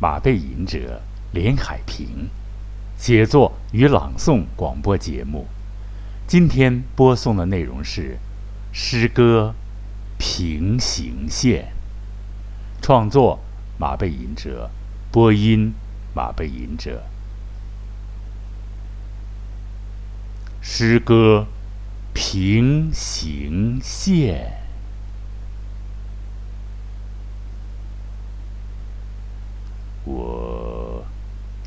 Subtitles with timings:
[0.00, 1.00] 马背吟者
[1.32, 2.28] 连海平，
[2.96, 5.46] 写作与朗诵广播节目。
[6.26, 8.18] 今天播送的内容是
[8.72, 9.54] 诗歌
[10.18, 11.72] 《平行线》，
[12.84, 13.40] 创作
[13.78, 14.70] 马背吟者，
[15.12, 15.72] 播音
[16.14, 17.04] 马背吟者。
[20.60, 21.46] 诗歌
[22.14, 24.60] 《平行线》。
[30.06, 31.04] 我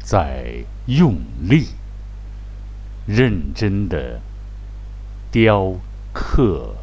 [0.10, 1.68] 在用力、
[3.06, 4.22] 认真的
[5.30, 5.74] 雕
[6.14, 6.78] 刻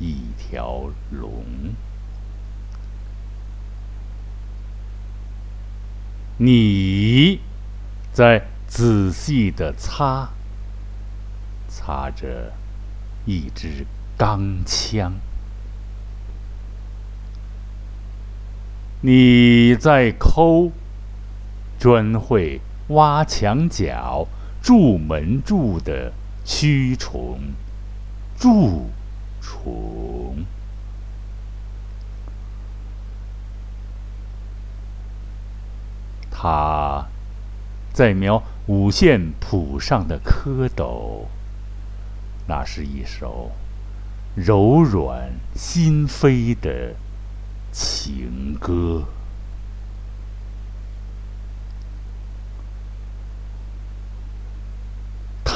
[0.00, 1.44] 一条龙，
[6.38, 7.38] 你
[8.12, 10.30] 在仔细的擦，
[11.68, 12.52] 擦着
[13.26, 13.86] 一支
[14.18, 15.12] 钢枪。
[19.02, 20.72] 你在抠
[21.78, 24.26] 专会挖墙角、
[24.62, 26.12] 筑门柱的
[26.44, 27.38] 蛆虫，
[28.38, 28.90] 蛀
[29.40, 30.44] 虫。
[36.30, 37.06] 他
[37.92, 41.24] 在描五线谱上的蝌蚪，
[42.46, 43.52] 那是一首
[44.34, 46.94] 柔软心扉的。
[47.78, 49.04] 情歌，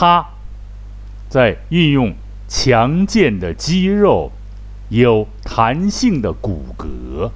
[0.00, 0.30] 他
[1.28, 2.14] 在运用
[2.48, 4.32] 强健的肌肉、
[4.88, 7.32] 有弹性的骨骼、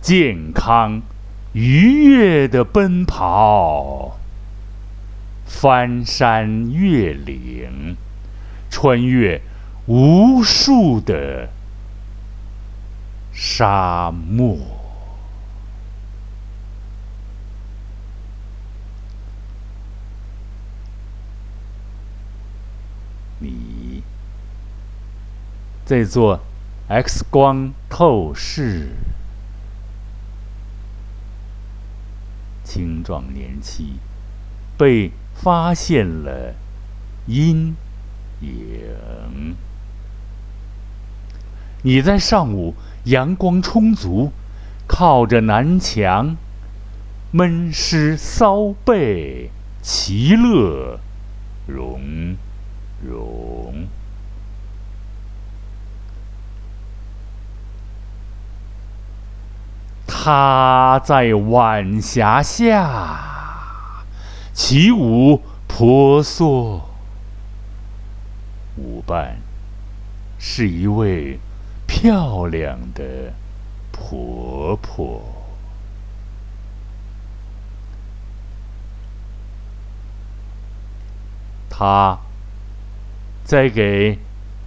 [0.00, 1.02] 健康
[1.52, 4.18] 愉悦的奔跑，
[5.44, 7.96] 翻山越岭，
[8.68, 9.40] 穿越
[9.86, 11.50] 无数的。
[13.32, 14.58] 沙漠，
[25.86, 26.40] 在做
[26.88, 28.88] X 光透视，
[32.64, 33.94] 青壮年期
[34.76, 36.54] 被发现了
[37.26, 37.76] 阴
[38.40, 39.54] 影，
[41.82, 42.74] 你在上午。
[43.04, 44.32] 阳光充足，
[44.88, 46.36] 靠着南墙，
[47.30, 50.98] 闷湿骚背，其乐
[51.68, 52.34] 融
[53.00, 53.86] 融。
[60.26, 63.20] 他在晚霞下
[64.52, 66.82] 起舞婆娑，
[68.76, 69.36] 舞伴
[70.36, 71.38] 是一位。
[71.86, 73.32] 漂亮的
[73.92, 75.22] 婆婆，
[81.70, 82.18] 她
[83.44, 84.18] 在给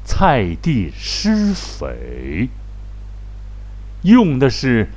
[0.05, 2.49] 菜地施肥，
[4.03, 4.89] 用的是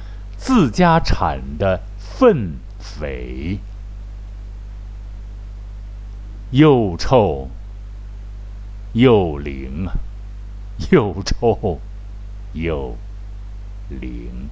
[0.44, 3.60] 自家产的粪肥，
[6.50, 7.48] 又臭
[8.92, 9.94] 又灵啊，
[10.90, 11.80] 又臭。
[12.54, 12.98] 又
[13.88, 14.50] 灵，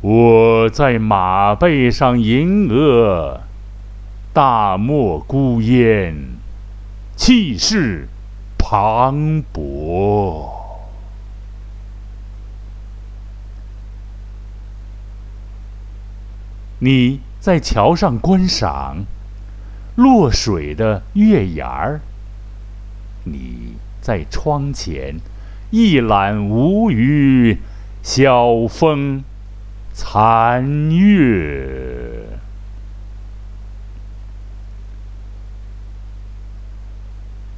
[0.00, 3.40] 我在马背上吟额，
[4.32, 6.14] 大漠孤烟，
[7.16, 8.06] 气势
[8.70, 10.48] 磅礴。
[16.78, 19.06] 你在桥上观赏
[19.96, 22.00] 落水的月牙儿。
[23.24, 25.16] 你在窗前
[25.70, 27.58] 一览无余，
[28.04, 29.24] 晓风
[29.92, 32.38] 残月。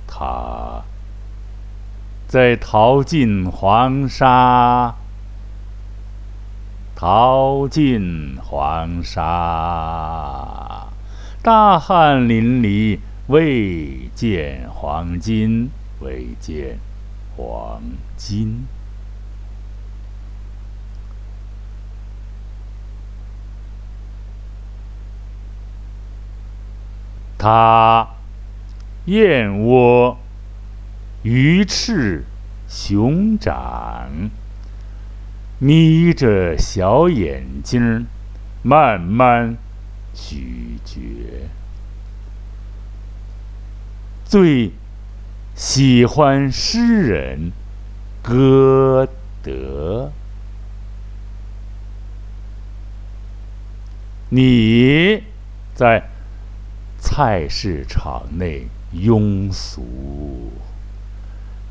[0.07, 0.52] 他
[2.33, 4.95] 在淘尽黄沙，
[6.95, 10.87] 淘尽黄沙，
[11.43, 13.01] 大汗淋漓。
[13.27, 15.71] 未见黄金，
[16.01, 16.79] 未见
[17.37, 17.83] 黄
[18.17, 18.67] 金。
[27.37, 28.09] 他
[29.05, 30.17] 燕窝、
[31.23, 32.25] 鱼翅、
[32.69, 34.11] 熊掌，
[35.61, 38.07] 眯着小眼睛，
[38.63, 39.57] 慢慢
[40.13, 41.01] 咀嚼。
[44.25, 44.73] 最
[45.55, 47.53] 喜欢诗人
[48.21, 49.09] 歌
[49.43, 50.11] 德。
[54.31, 55.23] 你
[55.75, 56.09] 在
[56.99, 60.51] 菜市场内庸俗，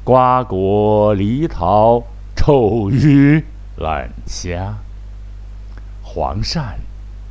[0.04, 2.04] 瓜果梨桃
[2.36, 3.44] 臭鱼
[3.78, 4.80] 烂虾，
[6.02, 6.74] 黄鳝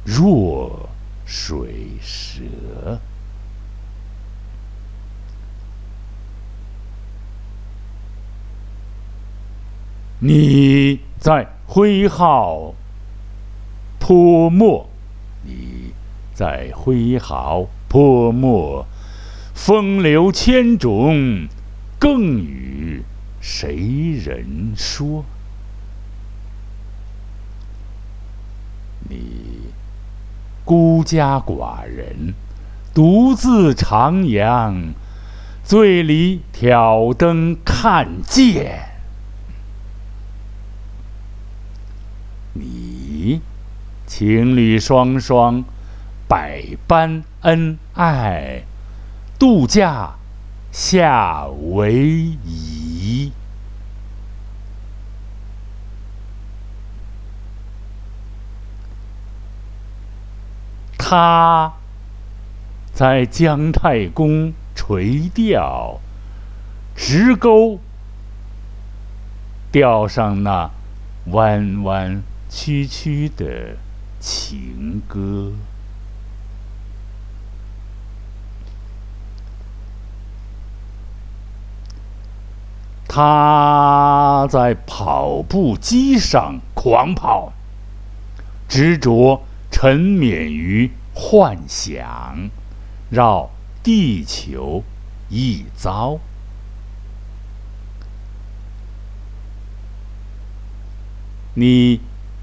[0.04, 0.88] 弱
[1.26, 3.00] 水蛇。
[10.20, 12.74] 你在挥毫
[13.98, 14.88] 泼墨。
[15.42, 15.92] 你
[16.32, 18.86] 在挥毫泼墨，
[19.54, 21.48] 风流千种，
[22.00, 23.04] 更与
[23.40, 25.24] 谁人说？
[29.08, 29.70] 你
[30.64, 32.34] 孤家寡人，
[32.92, 34.94] 独自徜徉，
[35.62, 38.88] 醉里挑灯看剑。
[42.54, 43.42] 你。
[44.06, 45.62] 情侣双双，
[46.26, 48.64] 百般恩爱，
[49.38, 50.16] 度假
[50.72, 51.92] 夏威
[52.44, 53.32] 夷。
[60.96, 61.74] 他
[62.92, 66.00] 在姜太公垂钓，
[66.94, 67.80] 直钩
[69.72, 70.70] 钓上那
[71.26, 73.76] 弯弯曲曲的。
[74.20, 75.50] 情歌，
[83.12, 87.52] 他在跑步机上狂跑，
[88.68, 92.50] 执着沉湎于幻想，
[93.10, 93.50] 绕
[93.82, 94.84] 地球
[95.28, 96.20] 一遭。
[101.54, 102.00] 你。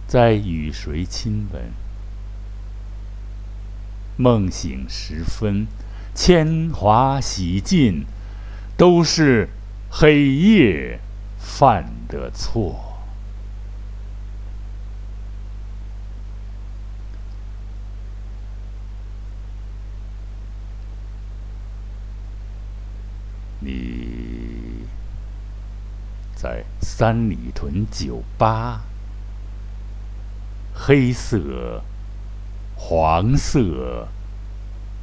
[0.07, 1.63] 在与谁亲吻？
[4.15, 5.67] 梦醒时分，
[6.15, 8.05] 铅华洗尽，
[8.77, 9.49] 都是
[9.89, 10.99] 黑夜
[11.37, 12.83] 犯的错。
[23.59, 24.85] 你
[26.35, 28.81] 在三里屯酒吧。
[30.79, 31.83] 黑色、
[32.75, 34.07] 黄色、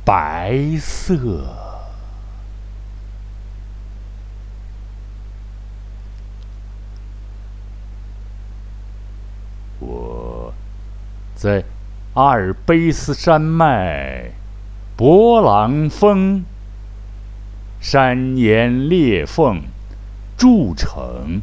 [0.05, 1.17] 白色，
[9.81, 10.55] 我
[11.45, 11.63] 在
[12.15, 14.31] 阿尔卑斯山脉，
[14.97, 16.43] 勃朗峰，
[17.79, 19.61] 山岩裂缝
[20.39, 21.43] 筑成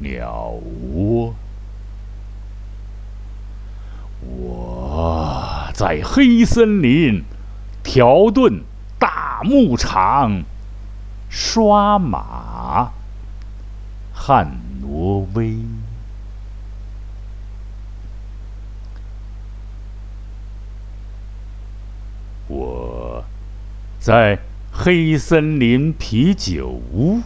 [0.00, 0.52] 鸟
[0.92, 1.34] 窝。
[4.20, 7.24] 我在黑森林
[7.82, 8.60] 条顿
[8.98, 10.42] 大牧场
[11.30, 12.90] 刷马，
[14.12, 15.56] 汉挪威。
[22.50, 23.22] 我
[24.08, 24.38] 在
[24.72, 27.20] 黑森林啤酒屋，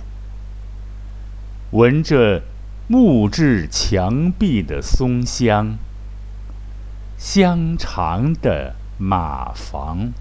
[1.71, 2.43] 闻着
[2.89, 5.79] 木质墙壁的松香。
[7.17, 10.13] 香肠的马房，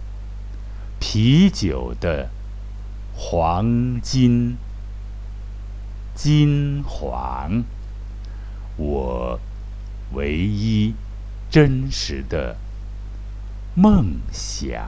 [1.00, 2.30] 啤酒的
[3.16, 4.56] 黄金
[6.14, 7.64] 金黄，
[8.78, 9.40] 我
[10.14, 10.94] 唯一
[11.50, 12.56] 真实的
[13.74, 14.80] 梦想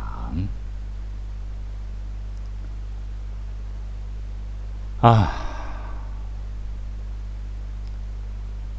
[5.04, 5.34] 啊！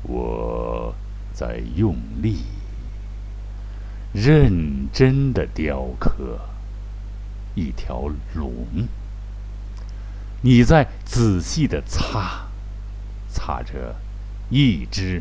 [0.05, 0.95] 我
[1.35, 2.39] 在用力。
[4.15, 6.39] 认真的雕刻
[7.57, 8.87] 一条龙，
[10.41, 12.47] 你在仔细的擦，
[13.29, 13.97] 擦着
[14.51, 15.21] 一支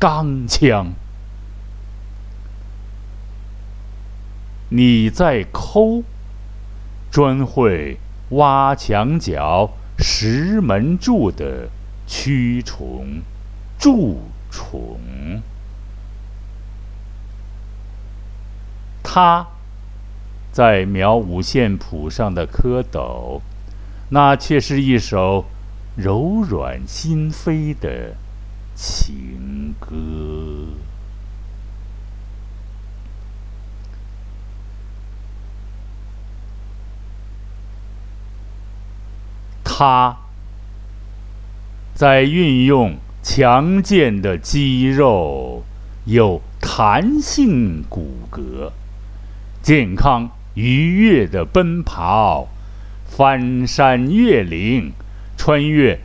[0.00, 0.92] 钢枪，
[4.70, 6.02] 你在抠，
[7.12, 11.68] 专会挖墙角石门柱的
[12.08, 13.22] 蛆虫、
[13.78, 14.98] 蛀虫。
[19.02, 19.46] 他
[20.50, 23.40] 在描五线谱上的蝌蚪，
[24.10, 25.46] 那却是一首
[25.96, 28.16] 柔软心扉的
[28.74, 29.94] 情歌。
[39.76, 40.18] 他
[41.96, 45.64] 在运用强健的肌肉，
[46.04, 48.70] 有弹性骨骼，
[49.64, 52.46] 健康愉悦的奔跑，
[53.04, 54.92] 翻山越岭，
[55.36, 55.98] 穿越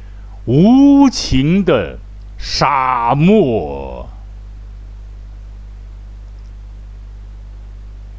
[0.46, 2.00] 无情的
[2.40, 4.10] 沙漠。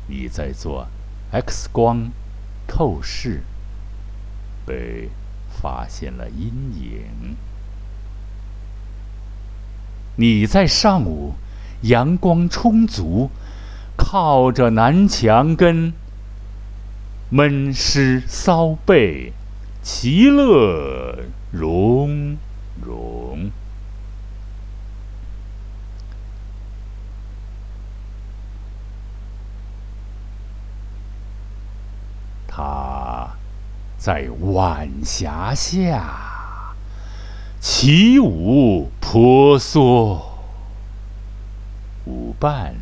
[0.07, 0.87] 你在做
[1.33, 2.13] X 光
[2.69, 3.43] 透视，
[4.65, 5.09] 被
[5.61, 6.47] 发现了阴
[6.81, 7.37] 影。
[10.17, 11.35] 你在上午，
[11.83, 13.31] 阳光充足，
[13.97, 15.93] 靠着南墙根，
[17.31, 19.33] 闷湿搔背，
[19.83, 22.37] 其乐融
[22.83, 23.51] 融。
[32.53, 32.90] 他
[34.01, 36.75] 在晚霞下
[37.61, 40.39] 起舞婆娑。
[42.07, 42.77] 舞伴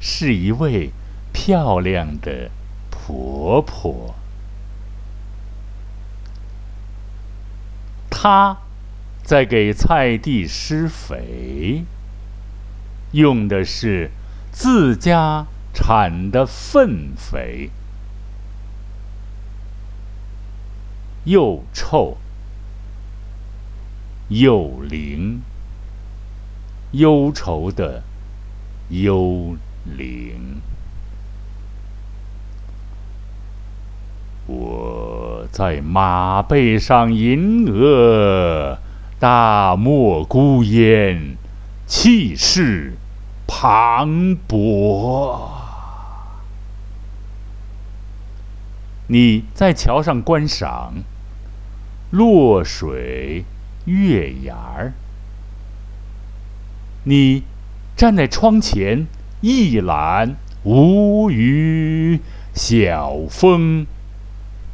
[0.00, 0.90] 是一位
[1.32, 2.50] 漂亮的
[2.90, 4.16] 婆婆，
[8.10, 8.58] 她
[9.22, 11.84] 在给菜地施肥，
[13.12, 14.10] 用的是
[14.50, 17.70] 自家产的粪肥。
[21.24, 22.16] 又臭
[24.28, 25.40] 又灵，
[26.92, 28.02] 忧愁的
[28.88, 30.60] 幽灵。
[34.46, 38.78] 我在马背上吟额，
[39.18, 41.36] 大漠孤烟，
[41.86, 42.94] 气势
[43.46, 44.08] 磅
[44.48, 45.57] 礴。
[49.08, 50.94] 你在桥上观赏。
[52.10, 53.44] 落水
[53.84, 54.94] 月牙儿，
[57.04, 57.42] 你
[57.94, 59.06] 站在窗前
[59.42, 62.20] 一览无余，
[62.54, 63.86] 晓风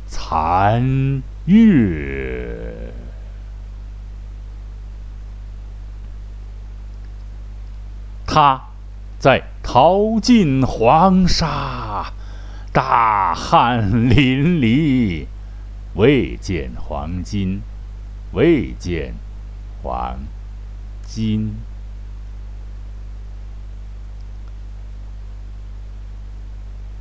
[0.07, 2.93] 残月。
[8.25, 8.69] 他
[9.19, 12.13] 在淘尽黄沙，
[12.75, 15.27] 大汗淋漓。
[15.95, 17.63] 未见黄金，
[18.33, 19.15] 未见
[19.81, 20.19] 黄
[21.07, 21.55] 金。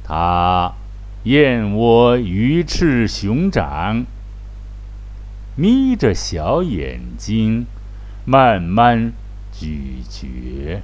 [0.03, 0.75] 他
[1.23, 4.05] 燕窝鱼翅熊掌，
[5.55, 7.65] 眯着小眼睛，
[8.25, 9.11] 慢慢
[9.51, 10.83] 咀嚼。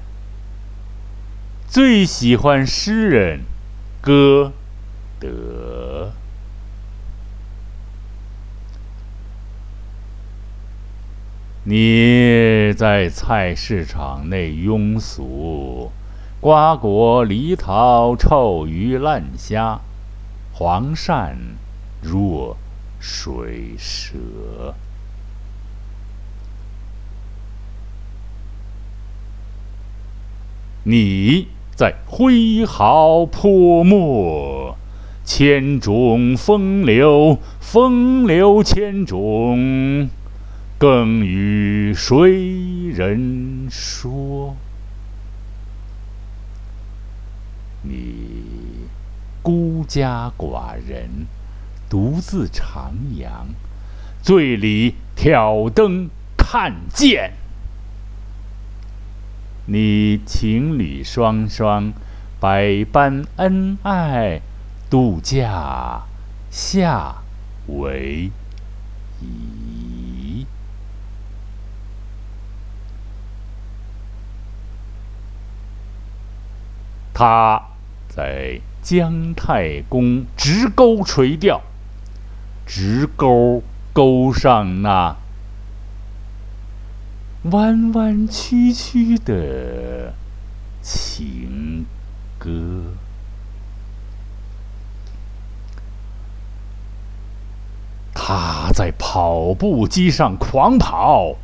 [1.67, 3.41] 最喜欢诗人
[4.01, 4.53] 歌
[5.19, 6.11] 得。
[11.65, 15.91] 你在菜市场内庸俗，
[16.39, 19.81] 瓜果梨桃臭鱼烂虾，
[20.53, 21.35] 黄鳝
[22.01, 22.57] 若
[22.99, 24.73] 水蛇。
[30.83, 34.58] 你在挥毫泼墨，
[35.29, 40.09] 千种风流，风流千种。
[40.79, 44.55] 更与谁人说？
[47.83, 48.87] 你
[49.43, 51.27] 孤家寡人，
[51.87, 53.29] 独自徜徉，
[54.23, 57.33] 醉里挑灯看剑。
[59.67, 61.93] 你情侣双双，
[62.39, 64.41] 百般恩爱，
[64.89, 66.03] 度假
[66.49, 67.17] 夏
[67.67, 68.31] 威
[69.21, 70.47] 夷。
[77.13, 77.61] 他
[78.07, 81.61] 在姜太公直钩垂钓，
[82.65, 83.61] 直钩
[83.93, 85.17] 钩上那
[87.43, 90.13] 弯弯曲曲的
[90.81, 91.85] 情
[92.37, 92.95] 歌。
[98.31, 101.37] 他在跑步机上狂跑，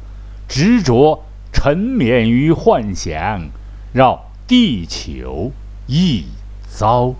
[0.47, 3.49] 执着沉湎于幻想，
[3.91, 5.51] 绕地球。
[5.87, 6.25] 一
[6.67, 7.15] 遭，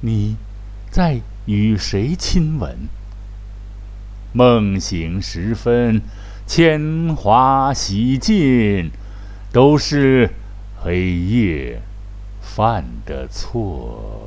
[0.00, 0.36] 你
[0.90, 2.88] 在与谁亲吻？
[4.32, 6.00] 梦醒时分，
[6.46, 8.90] 铅华洗尽，
[9.52, 10.30] 都是
[10.82, 11.82] 黑夜
[12.40, 14.23] 犯的错。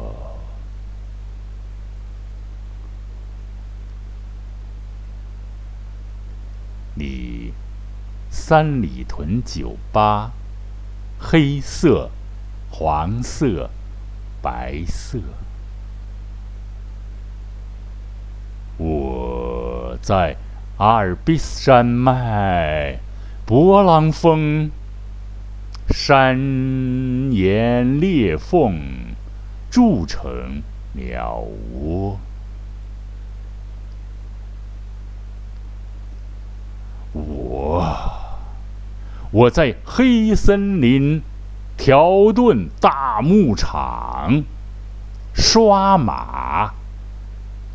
[6.97, 7.53] 你
[8.29, 10.31] 三里屯酒吧，
[11.19, 12.09] 黑色、
[12.71, 13.69] 黄色、
[14.41, 15.19] 白色。
[18.77, 20.37] 我在
[20.77, 22.99] 阿尔卑斯山脉，
[23.45, 24.69] 勃朗峰，
[25.89, 26.37] 山
[27.31, 28.79] 岩裂缝，
[29.69, 30.61] 筑成
[30.93, 32.19] 鸟窝。
[37.17, 38.11] 我
[39.31, 41.21] 我在黑森林
[41.75, 44.43] 条顿大牧场
[45.33, 46.73] 刷马，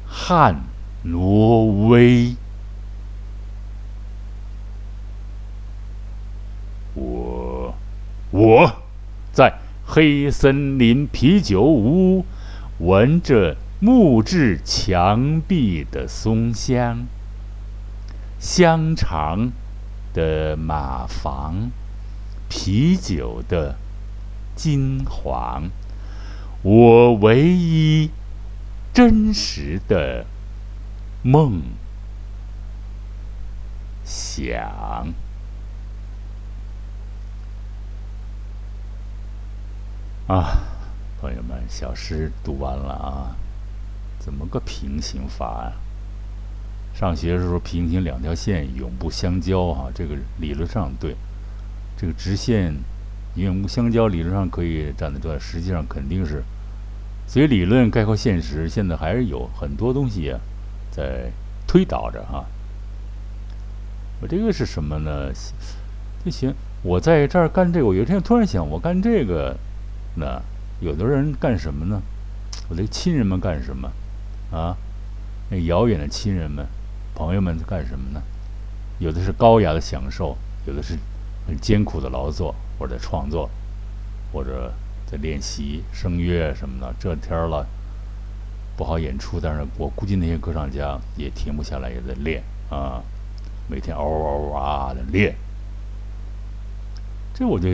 [0.06, 0.62] 汉
[1.02, 2.36] 挪威。
[6.94, 7.74] 我
[8.30, 8.72] 我
[9.32, 12.24] 在黑森林啤酒屋
[12.78, 17.06] 闻着木质墙壁的松香。
[18.42, 19.52] 香肠
[20.12, 21.70] 的马房，
[22.48, 23.76] 啤酒的
[24.56, 25.70] 金黄，
[26.62, 28.10] 我唯一
[28.92, 30.26] 真实的
[31.22, 31.62] 梦
[34.04, 35.12] 想
[40.26, 40.58] 啊，
[41.20, 43.36] 朋友们，小诗读完了啊，
[44.18, 45.72] 怎么个平行法啊？
[46.94, 51.16] 上学的时候，平行两条线永不相交，哈，这个理论上对。
[51.96, 52.74] 这个直线
[53.36, 56.42] 永不相交，理论上可以站得住，实际上肯定是。
[57.26, 60.34] 所以理论概括现实，现在还是有很多东西
[60.90, 61.30] 在
[61.66, 62.44] 推导着哈。
[64.20, 65.32] 我这个是什么呢？
[66.24, 69.56] 就行，我在这儿干这个，我有一天突然想，我干这个，
[70.16, 70.40] 那
[70.80, 72.02] 有的人干什么呢？
[72.68, 73.90] 我的亲人们干什么？
[74.50, 74.76] 啊，
[75.50, 76.66] 那遥远的亲人们。
[77.14, 78.22] 朋友们在干什么呢？
[78.98, 80.36] 有的是高雅的享受，
[80.66, 80.96] 有的是
[81.46, 83.50] 很艰苦的劳作，或者创作，
[84.32, 84.72] 或者
[85.06, 86.94] 在练习声乐什么的。
[86.98, 87.66] 这天了，
[88.76, 93.02] 不好演出，但是我估计那些歌唱家也停不下来，也在练啊，
[93.68, 95.34] 每天嗷嗷啊的练。
[97.34, 97.70] 这我就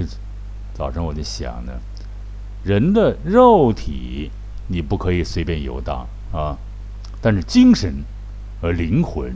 [0.73, 1.73] 早晨我就想呢，
[2.65, 4.31] 人的肉体
[4.67, 6.57] 你不可以随便游荡啊，
[7.21, 8.03] 但是精神。
[8.61, 9.33] 而灵魂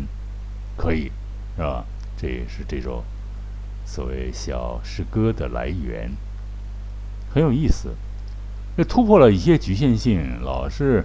[0.76, 1.11] 可以
[1.56, 1.85] 是吧？
[2.16, 3.02] 这也是这种
[3.85, 6.11] 所谓小诗歌的来源，
[7.32, 7.94] 很有意思。
[8.76, 11.04] 这突破了一些局限性，老是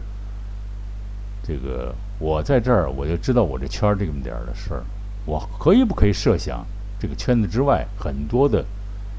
[1.44, 4.84] 这个我在这儿，我就知道我这圈这么点儿的事儿。
[5.26, 6.66] 我可以不可以设想
[7.00, 8.64] 这个圈子之外很多的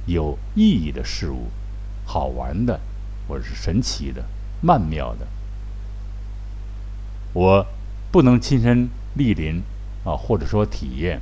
[0.06, 1.48] 有意义的事物、
[2.06, 2.80] 好玩的，
[3.28, 4.24] 或者是神奇的、
[4.60, 5.26] 曼妙的？
[7.32, 7.66] 我。
[8.10, 9.62] 不能亲身莅临
[10.04, 11.20] 啊，或者说体验，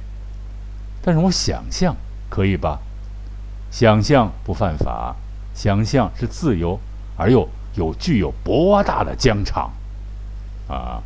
[1.02, 1.96] 但是我想象
[2.28, 2.80] 可以吧？
[3.70, 5.16] 想象不犯法，
[5.54, 6.78] 想象是自由
[7.16, 9.72] 而又有具有博大的疆场
[10.68, 11.02] 啊！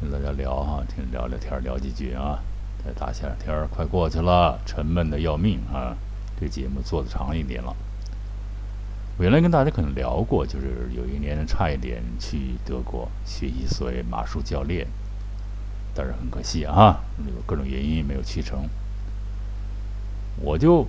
[0.00, 2.38] 跟大家聊哈，听聊聊天，聊几句啊。
[2.82, 5.94] 这大夏天快过去了，沉闷的要命啊！
[6.40, 7.76] 这节目做的长一点了。
[9.20, 14.86] 我原来跟大家可能聊过，就是有一年差一点去德国学习所谓马术教练，
[15.94, 18.66] 但是很可惜啊，有各种原因没有去成。
[20.40, 20.86] 我就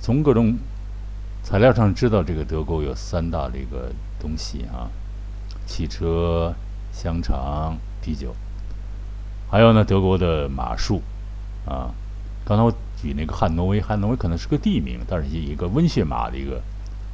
[0.00, 0.58] 从各种
[1.44, 4.90] 材料上知道，这个德国有三大这个东西啊：
[5.64, 6.52] 汽车、
[6.92, 8.34] 香肠、啤酒，
[9.48, 11.00] 还有呢德国的马术
[11.66, 11.94] 啊。
[12.44, 16.60] 刚才我举那个汉诺威，汉诺威可能是个地名，但是一个温血马的一个。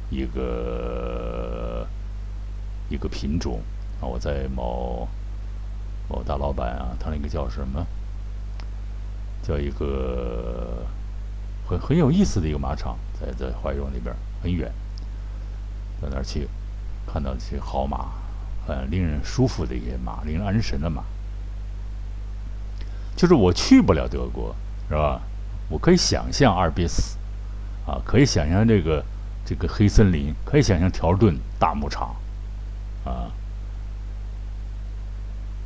[0.09, 1.85] 一个
[2.89, 3.61] 一个品种
[4.01, 5.07] 啊，我在某
[6.07, 7.85] 某大老板啊，他那个叫什么？
[9.43, 10.85] 叫一个
[11.67, 14.71] 很很有意思的一个马场，在在怀柔那边很远，
[16.01, 16.47] 在那儿去
[17.05, 18.11] 看到这些好马，
[18.65, 21.03] 很令人舒服的一些马，令人安神的马。
[23.15, 24.55] 就是我去不了德国，
[24.87, 25.21] 是吧？
[25.69, 27.17] 我可以想象阿尔卑斯
[27.85, 29.03] 啊，可以想象这个。
[29.49, 32.13] 这个黑森林可以想象条顿大牧场，
[33.05, 33.31] 啊，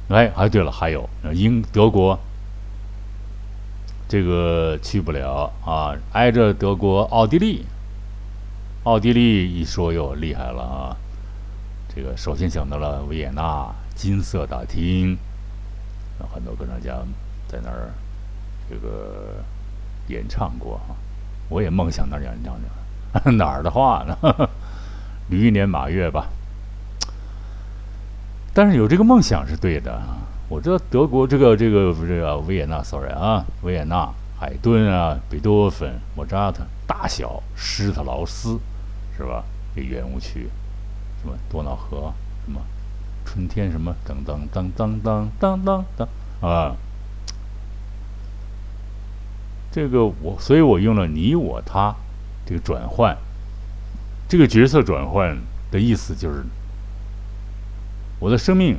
[0.09, 2.19] 哎，哎，对了，还有英德国，
[4.07, 7.65] 这个去不了啊，挨着德国奥地利，
[8.83, 10.95] 奥地利一说又厉害了啊，
[11.89, 15.17] 这个首先想到了维也纳金色大厅，
[16.31, 16.99] 很多歌唱家
[17.47, 17.91] 在那儿
[18.69, 19.43] 这个
[20.07, 20.95] 演唱过哈，
[21.49, 22.80] 我也梦想那儿演唱去。
[23.37, 24.49] 哪儿的话呢？
[25.29, 26.27] 驴年马月吧。
[28.53, 30.01] 但是有这个梦想是对的，
[30.49, 38.59] 我知道德国这个这个这个，维也纳，sorry 啊，维也纳、海顿啊、贝多芬、莫扎特、大小施特劳斯，
[39.15, 39.43] 是吧？
[39.73, 40.49] 这圆舞曲，
[41.21, 42.11] 什么多瑙河，
[42.45, 42.59] 什么
[43.23, 46.75] 春天，什么噔噔噔噔噔噔噔噔啊。
[49.71, 51.95] 这个我，所以我用了你我他
[52.45, 53.17] 这个转换，
[54.27, 55.37] 这个角色转换
[55.71, 56.43] 的意思就是，
[58.19, 58.77] 我的生命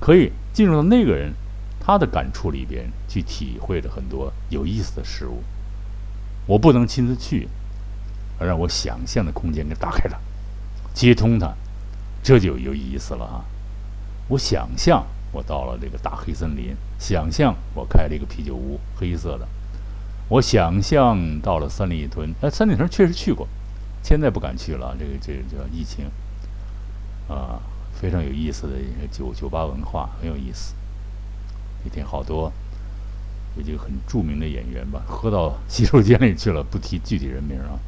[0.00, 1.32] 可以进入到那个人
[1.80, 5.42] 他的感触里边去体会的很多有意思的事物。
[6.46, 7.48] 我不能亲自去，
[8.38, 10.18] 而让我想象的空间给打开了，
[10.94, 11.52] 接通它，
[12.22, 13.44] 这就有意思了啊！
[14.28, 19.46] 我想象我到了这个大黑森林，想象我开了一个啤酒屋，黑色的。
[20.28, 23.48] 我想象到了三里屯，哎，三里屯确实去过，
[24.02, 24.94] 现在不敢去了。
[24.98, 26.04] 这个这个叫疫情，
[27.28, 27.60] 啊，
[27.94, 28.74] 非常有意思的
[29.10, 30.74] 酒酒吧文化，很有意思。
[31.82, 32.52] 那天好多
[33.56, 37.80] 有几个很著名的演员吧，喝到 洗手间里去了，不提具体人名啊。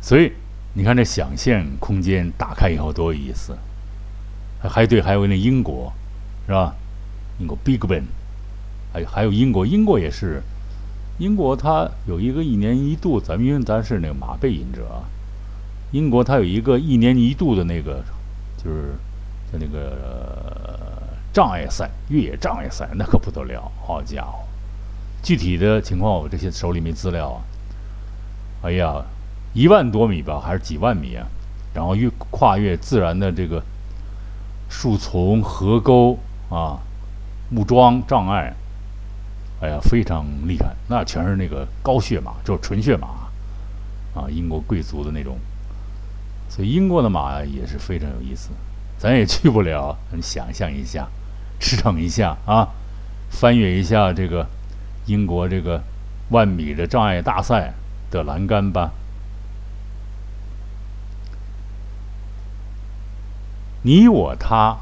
[0.00, 0.32] 所以
[0.74, 3.56] 你看，这想象空间打开以后多有意思。
[4.60, 5.92] 还还对，还有那英国，
[6.46, 6.74] 是吧？
[7.38, 8.02] 英国 Big Ben。
[9.04, 10.42] 还有英国，英国也是，
[11.18, 15.04] 英国它有一个一年一度，咱们因为咱是那个马背饮者啊，
[15.90, 18.04] 英国它有一个一年一度的那个，
[18.56, 18.94] 就是
[19.52, 20.88] 叫那个
[21.32, 24.38] 障碍赛，越野障碍赛，那可不得了，好家伙，
[25.22, 27.42] 具体的情况我这些手里没资料啊，
[28.62, 29.04] 哎呀，
[29.54, 31.26] 一万多米吧，还是几万米啊？
[31.74, 33.62] 然后越跨越自然的这个
[34.68, 36.18] 树丛、河沟
[36.50, 36.80] 啊、
[37.50, 38.54] 木桩障碍。
[39.60, 43.08] 哎呀，非常厉害，那全是那个高血马，就是纯血马，
[44.14, 45.36] 啊，英国贵族的那种。
[46.48, 48.50] 所以英国的马也是非常有意思，
[48.98, 51.08] 咱也去不了，你想象一下，
[51.58, 52.68] 驰骋一下啊，
[53.30, 54.46] 翻越一下这个
[55.06, 55.82] 英国这个
[56.30, 57.74] 万米的障碍大赛
[58.12, 58.92] 的栏杆吧。
[63.82, 64.78] 你我他，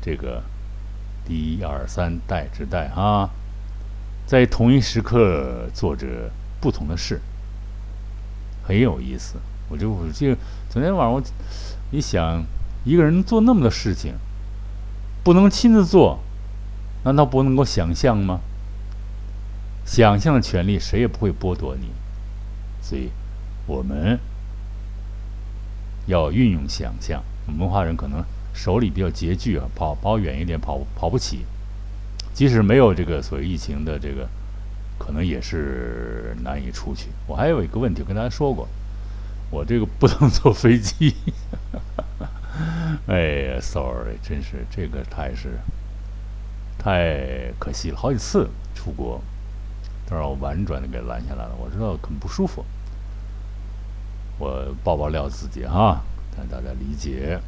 [0.00, 0.42] 这个。
[1.26, 3.30] 第一二三代之代啊，
[4.26, 7.20] 在同一时刻做着不同的事，
[8.62, 9.36] 很有意思。
[9.70, 10.36] 我就我就
[10.68, 11.22] 昨天晚上我
[11.90, 12.44] 一想，
[12.84, 14.14] 一个人做那么多事情，
[15.22, 16.20] 不能亲自做，
[17.04, 18.40] 难道不能够想象吗？
[19.86, 21.88] 想象的权利谁也不会剥夺你，
[22.82, 23.10] 所以
[23.66, 24.18] 我们
[26.06, 27.22] 要运用想象。
[27.46, 28.22] 我们文化人可能。
[28.54, 31.44] 手里比较拮据啊，跑跑远一点跑跑不起，
[32.32, 34.26] 即使没有这个所谓疫情的这个，
[34.96, 37.08] 可能也是难以出去。
[37.26, 38.68] 我还有一个问题我跟大家说过，
[39.50, 41.14] 我这个不能坐飞机。
[43.08, 45.58] 哎呀，sorry，真是这个太是
[46.78, 49.20] 太可惜了，好几次出国
[50.08, 51.56] 都让我婉转的给拦下来了。
[51.58, 52.64] 我知道很不舒服，
[54.38, 56.00] 我爆爆料自己哈，
[56.36, 57.40] 让大家理解。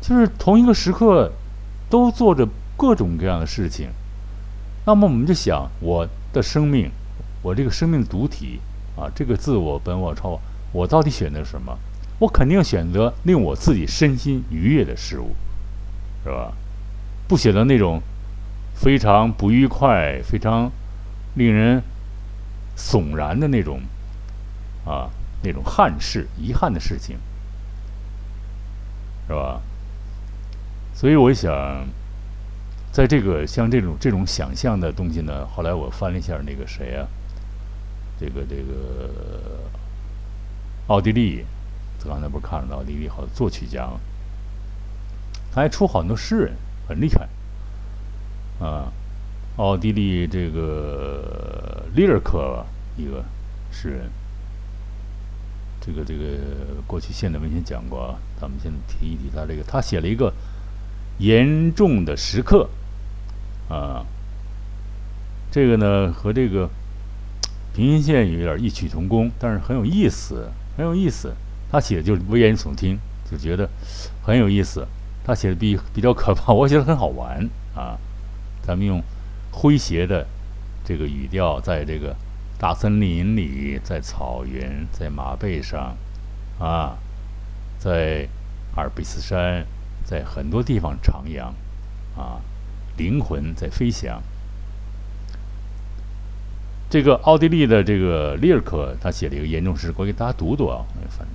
[0.00, 1.30] 就是同一个时刻，
[1.88, 3.90] 都做着各种各样的事情。
[4.86, 6.90] 那么我们就想，我的生命，
[7.42, 8.60] 我这个生命主体
[8.96, 10.40] 啊，这个自我、本我、超我，
[10.72, 11.78] 我到底选择什么？
[12.18, 15.34] 我肯定选择令我自己身心愉悦的事物，
[16.24, 16.52] 是吧？
[17.28, 18.02] 不选择那种
[18.74, 20.70] 非常不愉快、非常
[21.34, 21.82] 令人
[22.76, 23.80] 悚然的那种
[24.84, 25.08] 啊
[25.42, 27.16] 那种憾事、遗憾的事情，
[29.28, 29.60] 是吧？
[31.00, 31.88] 所以我想，
[32.92, 37.08] 在这个像这种这种想象的东西呢，后来我翻了一下那个谁啊，
[38.18, 39.08] 这个这个
[40.88, 41.42] 奥地利，
[42.04, 43.98] 刚才不是看了奥地利好多作曲家吗？
[45.50, 46.52] 他还出好多诗人，
[46.86, 47.26] 很厉害
[48.62, 48.92] 啊。
[49.56, 52.62] 奥地利这个里尔克
[52.98, 53.24] 一个
[53.70, 54.10] 诗人，
[55.80, 56.22] 这个这个
[56.86, 60.30] 过去现代文学讲过，咱们现在提一提他这个，他写了一个。
[61.20, 62.68] 严重的时刻，
[63.68, 64.04] 啊，
[65.50, 66.68] 这个呢和这个
[67.74, 71.34] 平行线有点异曲同工，但是很有意思，很有意思。
[71.70, 72.98] 他写的就是危言耸听，
[73.30, 73.68] 就觉得
[74.22, 74.86] 很有意思。
[75.22, 77.98] 他写的比比较可怕， 我觉得很好玩啊。
[78.62, 79.02] 咱们用
[79.52, 80.26] 诙谐的
[80.84, 82.16] 这个语调，在这个
[82.58, 85.96] 大森林里，在草原，在马背上，
[86.58, 86.96] 啊，
[87.78, 88.26] 在
[88.74, 89.66] 阿尔卑斯山。
[90.10, 91.52] 在很多地方徜徉，
[92.20, 92.40] 啊，
[92.96, 94.20] 灵魂在飞翔。
[96.90, 100.84] 这个奥地利的这个里尔克，他写了一个严重诗，我给大家读读啊。
[101.10, 101.28] 反正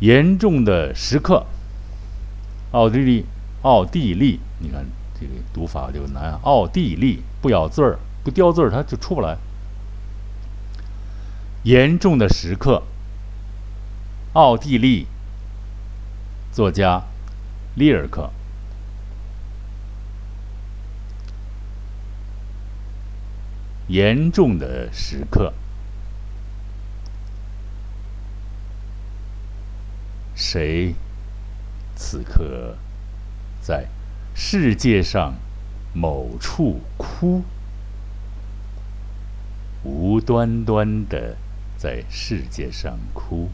[0.00, 1.46] 严重的时刻，
[2.72, 3.24] 奥地利，
[3.62, 6.36] 奥地利，你看这个读法就难。
[6.42, 9.38] 奥地利不咬字儿，不雕字儿，它就出不来。
[11.62, 12.82] 严重的时刻，
[14.32, 15.06] 奥地利
[16.56, 17.02] 作家
[17.74, 18.30] 利尔克。
[23.88, 25.52] 严重的时刻。
[30.34, 30.94] 谁
[31.94, 32.78] 此刻
[33.60, 33.88] 在
[34.34, 35.34] 世界上
[35.92, 37.42] 某处哭？
[39.84, 41.36] 无端端的
[41.76, 43.50] 在世界上哭，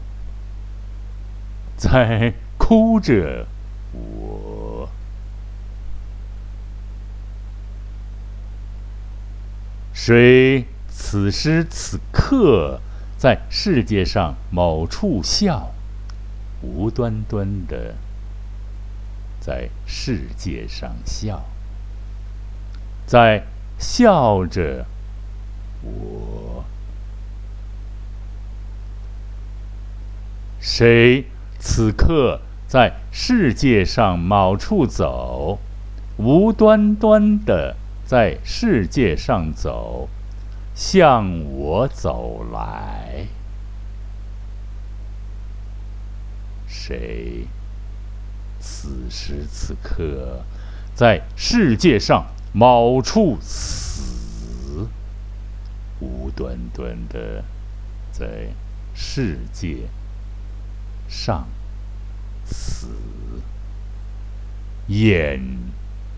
[1.75, 2.33] 在
[2.65, 3.45] 哭着
[3.91, 4.89] 我。
[9.93, 12.79] 谁此时此刻
[13.17, 15.73] 在世界上某处笑？
[16.61, 17.95] 无端端的
[19.41, 21.43] 在世界上笑，
[23.05, 23.43] 在
[23.77, 24.85] 笑着
[25.81, 26.63] 我。
[30.61, 31.25] 谁
[31.59, 32.39] 此刻
[32.73, 35.59] 在世界上某处走？
[36.17, 40.09] 无端端的在世界上走，
[40.73, 43.27] 向我走来。
[46.67, 47.45] 谁
[48.59, 50.41] 此时此刻
[50.95, 54.87] 在世界上某处死？
[55.99, 57.43] 无端端的
[58.11, 58.47] 在
[58.95, 59.89] 世界
[61.07, 61.47] 上
[62.53, 62.87] 死，
[64.87, 65.41] 眼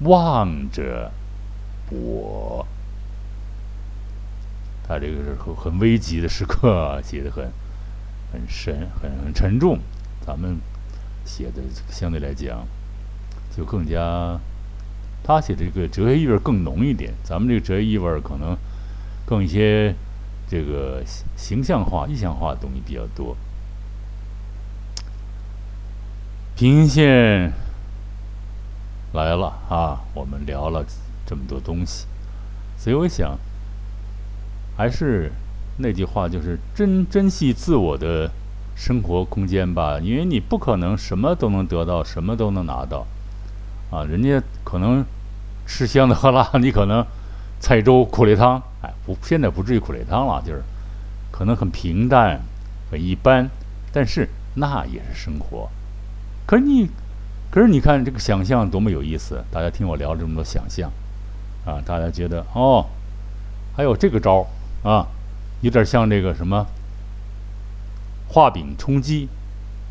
[0.02, 1.12] 望着
[1.89, 2.67] 我。
[4.88, 7.50] 他这个是很很危急的时刻，写的很
[8.32, 9.80] 很深，很很沉重。
[10.24, 10.58] 咱们
[11.24, 12.67] 写的相对来讲，
[13.56, 14.39] 就更加
[15.24, 17.13] 他写的这个哲学意味更浓一点。
[17.24, 18.56] 咱们这个哲学意味可能
[19.26, 19.95] 更一些
[20.48, 21.04] 这个
[21.36, 23.36] 形象化、意象化的东西比较多。
[26.56, 27.52] 平行线
[29.12, 30.00] 来了啊！
[30.13, 30.86] 我们聊了
[31.26, 32.06] 这么多东西，
[32.78, 33.38] 所以我想，
[34.78, 35.34] 还是
[35.80, 38.32] 那句话，就是珍珍惜自我的。
[38.78, 43.08] 生活空间吧，因为你不可能什么都能得到，什么都能拿到，
[43.89, 45.06] 啊，人家可能
[45.65, 47.06] 吃香的喝辣，你可能
[47.62, 50.62] 菜粥苦力汤，哎，不，现在不至于苦力汤了，就是
[51.32, 52.41] 可能很平淡，
[52.91, 53.50] 很一般，
[53.94, 55.70] 但是那也是生活。
[56.45, 56.89] 可是你，
[57.49, 60.91] 可是你看这个想象多么有意思，大家听我聊这么多想象，
[61.65, 62.86] 啊，大家觉得哦，
[63.75, 64.45] 还有这个招
[64.84, 65.08] 啊，
[65.62, 66.65] 有点像这个什么。
[68.27, 69.29] 画饼充饥，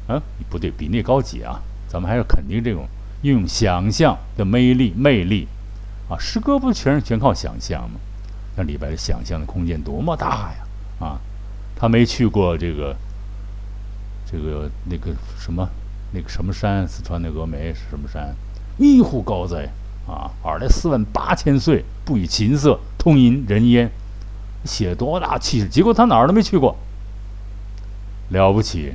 [0.08, 1.62] 嗯，不对，比那高级啊！
[1.88, 2.86] 咱们还是肯定这种
[3.22, 5.48] 运用想象的魅力，魅力
[6.10, 6.18] 啊！
[6.18, 7.98] 诗歌不全是全靠想象吗？
[8.56, 11.06] 像李白的想象的空间多么大呀！
[11.06, 11.20] 啊，
[11.76, 12.94] 他没去过这个
[14.30, 15.66] 这个那个什么
[16.14, 18.34] 那个什么山，四川的峨眉是什么山？
[18.78, 19.68] 一呼高哉
[20.06, 20.30] 啊！
[20.44, 23.90] 尔来四万八千岁，不以琴瑟通吟人烟，
[24.64, 25.68] 写多大气势！
[25.68, 26.76] 结果他哪儿都没去过。
[28.30, 28.94] 了不起，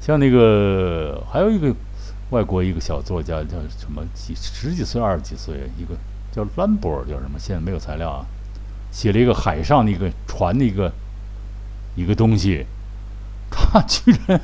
[0.00, 1.74] 像那个还有一个
[2.30, 5.96] 外国一个小作家叫什么几十几岁二十几岁一个
[6.30, 7.38] 叫兰博尔叫什么？
[7.38, 8.26] 现在没有材料啊，
[8.90, 10.92] 写了一个海上的一个船的一个
[11.96, 12.66] 一个东西，
[13.50, 14.40] 他居然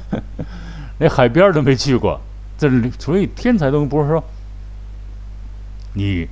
[0.98, 2.20] 连海边都没去过。
[2.56, 4.22] 这所以天才东西不是说
[5.94, 6.28] 你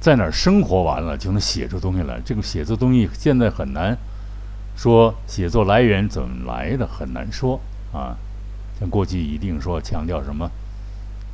[0.00, 3.96] 在哪儿生活完了就能写出东西来，这个写作东西现在很难。
[4.76, 7.58] 说写作来源怎么来的很难说
[7.92, 8.16] 啊，
[8.78, 10.50] 像过去一定说强调什么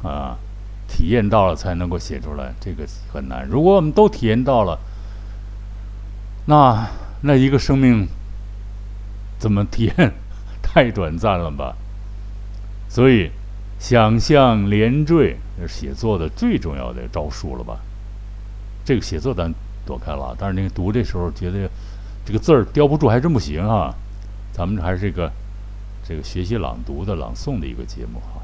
[0.03, 0.39] 啊，
[0.87, 3.45] 体验到了才能够写出来，这个很难。
[3.49, 4.79] 如果我们都体验到了，
[6.47, 6.89] 那
[7.23, 8.07] 那一个生命
[9.39, 10.13] 怎么体验？
[10.63, 11.77] 太短暂了吧？
[12.93, 13.31] 所以
[13.79, 17.81] 想象连缀是写作的最重要的招数了吧？
[18.85, 19.51] 这个写作咱
[19.87, 21.71] 躲开了，但是那个读的时候觉得。
[22.25, 23.93] 这个字儿叼不住还真不行啊！
[24.53, 25.29] 咱们还是一个
[26.07, 28.41] 这个学习朗读的朗诵的一个节目哈。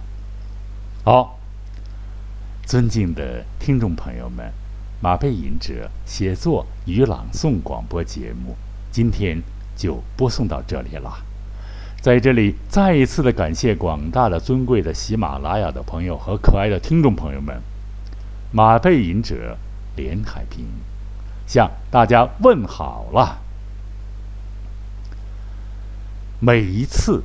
[1.05, 1.39] 好，
[2.67, 4.53] 尊敬的听众朋友们，
[5.01, 8.57] 马背吟者写作与朗诵广播节目
[8.91, 9.41] 今天
[9.77, 11.28] 就播送到这里了。
[12.01, 17.61] 在这里再一次的感谢广大的尊贵的喜马拉雅的朋友和可爱的听众朋友们，
[18.53, 19.59] 马背吟者
[19.97, 20.65] 连海平
[21.47, 23.39] 向大家问好了。
[26.41, 27.25] 每一次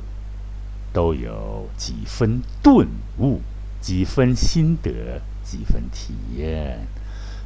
[0.92, 3.40] 都有几分顿悟，
[3.80, 6.80] 几分心得，几分体验。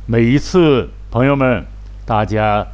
[0.06, 1.66] 每一次，朋友们，
[2.06, 2.66] 大家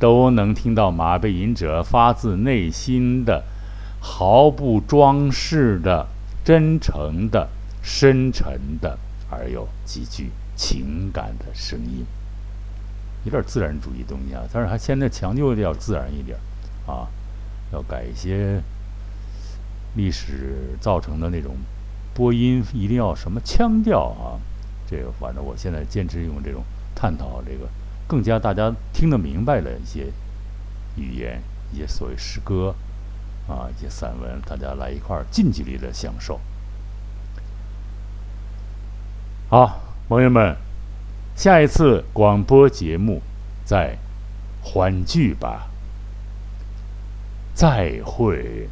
[0.00, 3.44] 都能听到马背吟者发自内心的、
[4.00, 6.08] 毫不装饰的、
[6.44, 7.48] 真诚的、
[7.82, 8.98] 深沉的，
[9.30, 12.04] 而又极具情感的声音。
[13.24, 16.38] 有点自然主义东西啊，但是他现在强调的要自然一点
[16.86, 17.06] 啊，
[17.70, 18.62] 要改一些
[19.94, 21.54] 历史造成的那种
[22.14, 24.40] 播音，一定要什么腔调啊。
[24.88, 27.68] 这个反正我现在坚持用这种探讨这个
[28.08, 30.06] 更加大家听得明白的一些
[30.96, 32.74] 语言，一些所谓诗歌
[33.50, 36.40] 啊，一些散文，大家来一块儿近距离的享受。
[39.48, 40.56] 好，朋友们。
[41.36, 43.22] 下一次广播节目
[43.64, 43.96] 再
[44.62, 45.70] 欢聚吧，
[47.54, 48.68] 再会。